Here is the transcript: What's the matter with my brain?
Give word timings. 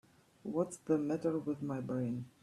What's 0.41 0.77
the 0.77 0.97
matter 0.97 1.37
with 1.37 1.61
my 1.61 1.79
brain? 1.79 2.25